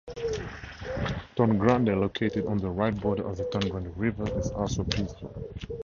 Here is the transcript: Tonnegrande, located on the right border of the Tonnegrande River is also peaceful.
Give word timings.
Tonnegrande, 1.37 1.95
located 1.95 2.47
on 2.47 2.57
the 2.57 2.67
right 2.71 2.99
border 2.99 3.23
of 3.29 3.37
the 3.37 3.43
Tonnegrande 3.51 3.93
River 3.95 4.25
is 4.39 4.49
also 4.49 4.83
peaceful. 4.83 5.53